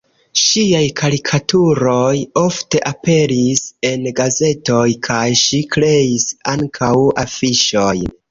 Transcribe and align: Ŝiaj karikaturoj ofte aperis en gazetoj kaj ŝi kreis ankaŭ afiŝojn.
Ŝiaj 0.43 0.85
karikaturoj 0.99 2.13
ofte 2.43 2.81
aperis 2.91 3.61
en 3.91 4.09
gazetoj 4.21 4.87
kaj 5.09 5.21
ŝi 5.45 5.59
kreis 5.75 6.27
ankaŭ 6.57 6.93
afiŝojn. 7.25 8.11